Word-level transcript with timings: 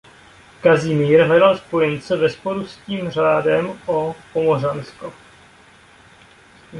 Kazimír 0.61 1.23
hledal 1.23 1.57
spojence 1.57 2.15
ve 2.17 2.29
sporu 2.29 2.65
s 2.67 2.77
tímto 2.77 3.11
řádem 3.11 3.79
o 3.85 4.15
Pomořansko. 4.33 5.13